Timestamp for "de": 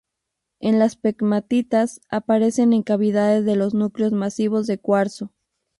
3.45-3.55, 4.65-4.79